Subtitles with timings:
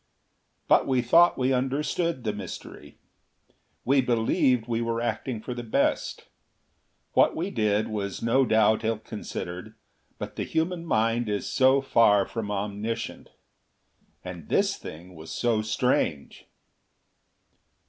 [0.67, 2.97] But we thought we understood the mystery.
[3.85, 6.25] We believed we were acting for the best.
[7.13, 9.75] What we did was no doubt ill considered;
[10.17, 13.29] but the human mind is so far from omniscient!
[14.25, 16.47] And this thing was so strange!